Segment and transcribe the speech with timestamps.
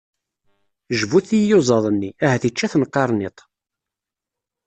[0.99, 3.37] Jbut i iyuzaḍ-nni, ahat yečča-ten qirniṭ!